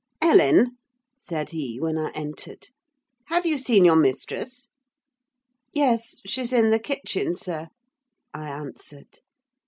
"Ellen," 0.19 0.77
said 1.15 1.51
he, 1.51 1.79
when 1.79 1.95
I 1.95 2.09
entered, 2.15 2.69
"have 3.25 3.45
you 3.45 3.59
seen 3.59 3.85
your 3.85 3.95
mistress?" 3.95 4.67
"Yes; 5.73 6.15
she's 6.25 6.51
in 6.51 6.71
the 6.71 6.79
kitchen, 6.79 7.35
sir," 7.35 7.67
I 8.33 8.49
answered. 8.49 9.19